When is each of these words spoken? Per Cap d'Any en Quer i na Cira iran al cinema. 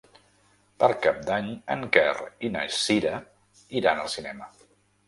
Per 0.83 0.89
Cap 1.05 1.19
d'Any 1.27 1.51
en 1.75 1.85
Quer 1.99 2.09
i 2.49 2.53
na 2.57 2.67
Cira 2.81 3.13
iran 3.83 4.05
al 4.07 4.15
cinema. 4.17 4.55